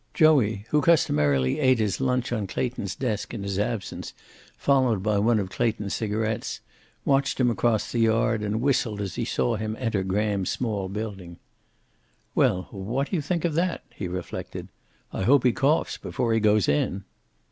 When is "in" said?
3.35-3.43, 16.67-17.03